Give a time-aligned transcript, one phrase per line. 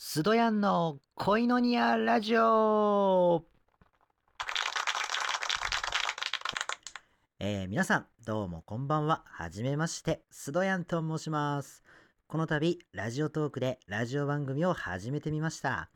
[0.00, 3.42] スドヤンの恋のニアラジオ
[7.40, 9.24] えー、皆さん、どうもこんばんは。
[9.26, 11.82] はじめまして、スドヤンと申します。
[12.28, 15.90] この度、ラジオトークでラジオ番組を始めてみました。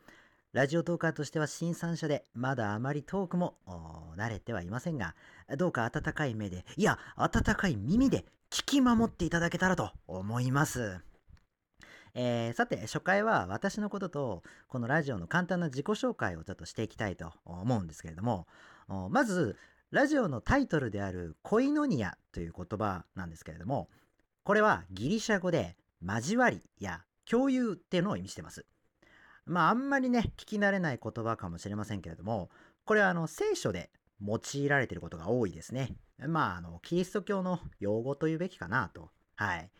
[0.53, 3.55] ラジオトーカーとしては新参者で、まだあまりトークも
[4.16, 5.14] 慣れてはいませんが、
[5.57, 11.11] どうか温かい目で、いや、温かい耳で聞き守っていただけたらと思います。
[12.14, 18.46] えー、さて、初回は私のことと、このラジオの簡単な自己紹介をちょっとしていきたいと思うんですけれども、
[19.10, 19.56] まず、
[19.91, 23.88] ラジオのタイトルであるコイノニアという言葉なんですけれども、
[24.42, 28.65] これはギリシャ語で交わりや共有っていうのを意味してます。
[29.45, 32.51] まあ、あんまりね、聞き慣れない言葉かもしれませんけれども、
[32.84, 33.90] これはあの聖書で
[34.20, 35.95] 用いられていることが多いですね。
[36.18, 39.10] まあ、あの、キリスト教の用語というべきかなと。
[39.37, 39.70] はい。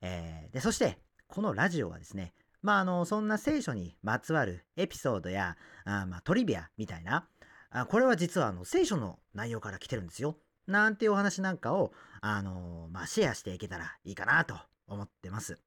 [0.00, 0.98] えー、で、そして、
[1.32, 7.26] このラジオはですね、まあ、あの、そんな聖書にまつわるエピソードや、あまあ、トリビアみたいな、
[7.70, 10.36] あこれは実はあの聖書の内容から来てるんですよ。
[10.66, 15.58] なんていうお話なんかを、あのまあ、シェアしていけたらいいかなと思ってます。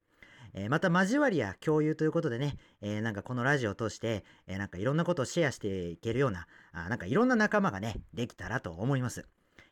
[0.54, 9.26] えー、また交わりや共有ということでね、えー、なんかこのラジオを通して、えー、なんかいろんなことをシェアしていけるような、あなんかいろんな仲間がね、できたらと思います。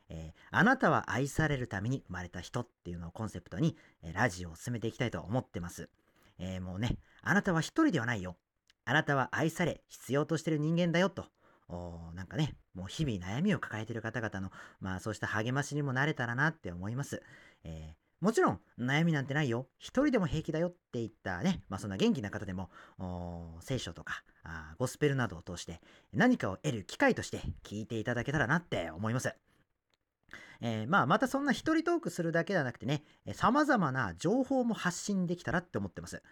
[0.08, 5.88] えー、あなたは愛されるために生まれた人っていうのをコンセプトに、えー、ラジオを進めていきたいと思ってます。
[6.38, 8.36] えー、もうね、あなたは一人ではないよ。
[8.84, 11.26] あなたは愛され、必要としてる人間だよと。
[11.68, 17.22] おなんかね、もう日々悩みを抱えている方々の、まあそうした励ましにもなれたらなって思います。
[17.64, 19.66] えー、もちろん、悩みなんてないよ。
[19.78, 22.70] 一人でも平気だよって言ったね、まあそんな元気な方でも、
[23.60, 25.80] 聖書とかあ、ゴスペルなどを通して
[26.12, 29.34] 何かを得る機会として聞いていただけたらなって思います。
[30.60, 33.02] えー、まあ、またそんな一人トークするだけではなくてね、
[33.32, 36.22] 様々な情報も発信できたらって思ってます。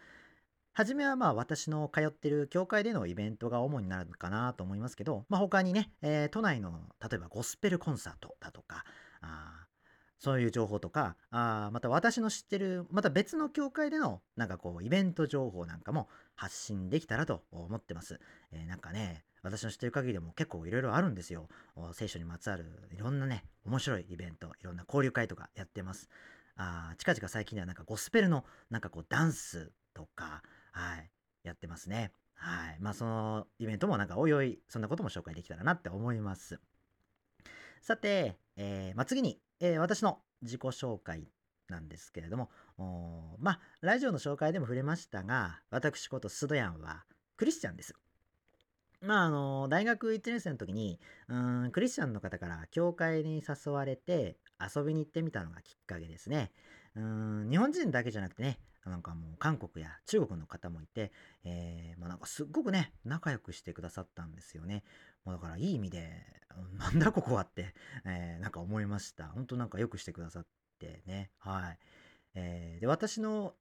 [0.74, 8.84] はじめはまあ私の通ってる教会でのイベントが主になるかなと思いますけど、まあ他にね、えー、都内の例えばゴスペルコンサートだとか、
[9.20, 9.61] あ
[10.22, 18.20] そういう情報とか、あまた私の知ってる、また別の教会でのなんかこうイベント情報なんかも発信できたらと思ってます。
[18.52, 21.48] えー、なんかね、私の知ってる限りでも結構いろいろあるんですよ。
[21.92, 26.08] 聖書にまつわるいろんなね、面白いイベント、いろんな交流会とかやってます。
[26.54, 31.10] あ近々最近ではなんかゴスペルのなんかこうダンスとか、はい、
[31.42, 32.12] やってますね。
[32.34, 32.76] はい。
[32.78, 36.60] まあそのイベントもなんかおいおいそんなことも紹介できたらなって思います。
[37.82, 41.26] さて、えー、まあ、次に、えー、私の自己紹介
[41.68, 42.48] なんですけれども、
[43.40, 47.04] まあ、ラジオの紹介でも触れましたが、私ことスドヤンは
[47.36, 47.92] クリスチャンです。
[49.00, 56.52] まあ、あの、大学1年生の時に、うん、クリスチャンの方から教会に誘われて遊びに行ってみたのがきっかけですね。
[56.96, 61.12] うん、日本人だけじゃなくてね、なんかもう韓国や中国の方もいて、
[61.44, 64.82] えー、まあ、なんかすっごくね、仲良くしてくださったんですよね。
[65.24, 66.10] まあ、だからいい意味で、
[66.78, 69.28] なんだここはって、えー、なんか思いました。
[69.28, 70.46] 本当なんかよくしてくださっ
[70.78, 71.30] てね。
[71.38, 71.78] はい。
[72.34, 73.54] えー、で、私の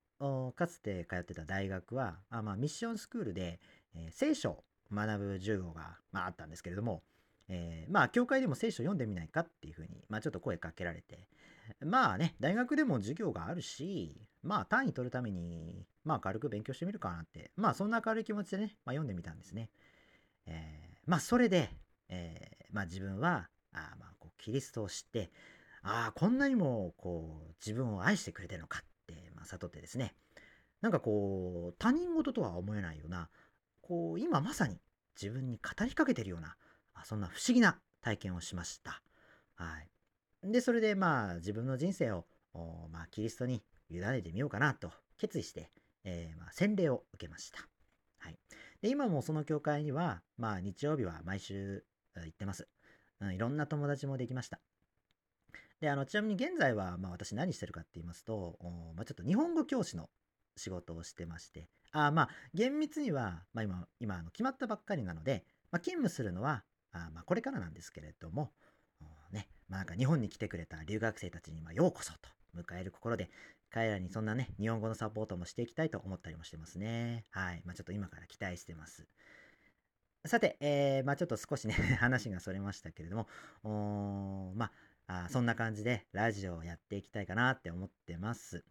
[0.55, 3.59] かつて通ってた大学は、あまあ、ミッションスクールで、
[3.95, 7.03] えー、聖書を学ぶ授業が、まあ、あったんですけれども、
[7.47, 11.27] えー、まあ、教会でも聖書読んでみないかっていうふうに、まあ、ちょっと声かけられて、
[11.83, 19.69] まあね、大学でも授業があるし、まあ、単位取るために、まあ、軽く勉強してみるかなって、まあ、そんな軽い気持ちでね、まあ、読んでみたんですね。
[20.45, 21.69] えー、まあ、それで、
[22.09, 25.31] えー、まあ、自分は、あまあ、こうキリストを知って、
[25.83, 30.13] ああ、こんなにも、こう、自分を愛してくれてるのかって、まあ、悟ってですね、
[30.81, 33.29] なんかこう、他人事とは思えないような、
[33.81, 34.79] こう、今まさに
[35.19, 36.55] 自分に語りかけてるような、
[37.03, 39.01] そんな不思議な体験をしました。
[39.55, 39.89] はい。
[40.43, 42.25] で、それでまあ自分の人生を、
[42.91, 45.71] まあ、キリストに委ねてみようかなと決意して、
[46.03, 47.59] えー、まあ、洗礼を受けました。
[48.19, 48.37] はい。
[48.81, 51.85] で、今もその教会には、まあ日曜日は毎週
[52.15, 52.67] 行ってます。
[53.19, 54.59] うん、いろんな友達もできました。
[55.79, 58.57] で、あの、ちなみに現在は、まあ私何してるかって言いますと、
[58.95, 60.09] まあ、ちょっと日本語教師の
[60.55, 68.51] 仕事をしてまして、あまあ、厳密には、まあ今、今あの決まったばっかりなので、まあ、勤務するのは、あまあこれからなんですけれども、
[69.31, 72.19] ね、まあなんか日本に来てくれた留学生たちにまようこそと
[72.55, 73.29] 迎える心で、
[73.69, 77.25] 彼らにそんなね、日本語のサポートもしていきたいと思ったりもしてますね。
[77.31, 77.61] はい。
[77.65, 79.07] まあちょっと今から期待してます。
[80.25, 83.27] さて、えー、まあちょっと少しね 話がそれましたけれど
[83.63, 84.71] も、ま
[85.07, 88.63] あ、そんな感じでラジオをやっていきたいかなって思ってます。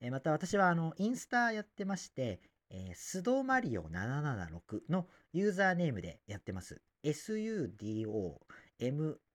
[0.00, 6.80] えまた私はあのインスタやってまして、えー、スドマリオ776のユーザーネームでやってます。
[7.04, 8.38] sudom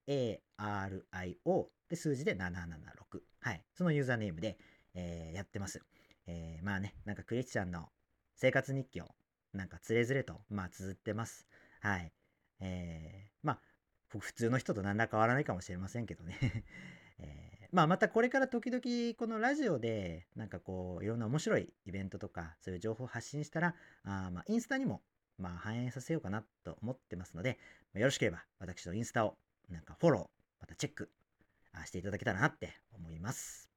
[0.07, 3.21] ARIO で数字で776。
[3.39, 3.63] はい。
[3.73, 4.57] そのユーザーネームで、
[4.93, 5.81] えー、やってます。
[6.27, 7.89] えー、まあね、なんかクリスチャンの
[8.35, 9.07] 生活日記を
[9.53, 11.47] なんかつれづれと、まあ、綴ってます。
[11.81, 12.11] はい。
[12.59, 13.59] えー、まあ、
[14.19, 16.37] 普通の人と何ら変わらないかもしれませんけどね
[17.19, 25.03] えー、まあ、またこれから時々このラジオでなんかこういろんな面白いイベントとかそういう情報を発信したらあまあインスタにも
[25.37, 27.59] まあ反映させようかなと思ってますので
[27.93, 29.37] よろしければ私のインスタを
[29.73, 30.23] なんかフォロー
[30.61, 31.09] またチェック
[31.85, 33.69] していただけたらなって思います。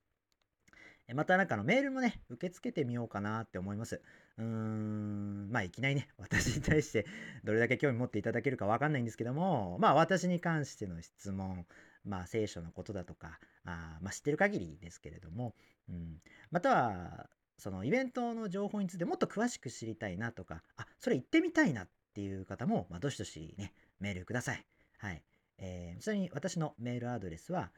[1.14, 4.02] またなんかのメールもね、受け付けてみようかなって思います。
[4.38, 7.06] うーん、まあいきなりね、 私に対して
[7.44, 11.64] どれだけ興味持っていただけるかわかんないんですけども、まあ私に関しての質問、
[12.04, 15.54] まあ聖書のことだとか、あまあ知ってる限りですけれども、
[15.88, 16.20] うん、
[16.50, 24.66] または、そのイベントの情報についてもっと詳しく知りたいなとか、あ、それ行ってみたいなっていう方も、まあどしどしね、メールください。
[24.98, 25.22] はい。
[25.58, 27.72] えー、ちなみに私のメールアドレスは、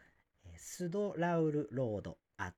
[0.56, 2.52] スドラウルロード at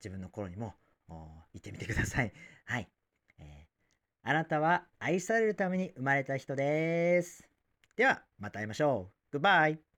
[0.00, 0.74] 自分の頃にも
[1.08, 1.18] 言
[1.58, 2.32] ってみてください。
[2.66, 2.88] はい。
[3.38, 7.48] えー、あなたは愛されるために生まれた人です。
[7.96, 9.32] では、また会いましょう。
[9.32, 9.93] グッバイ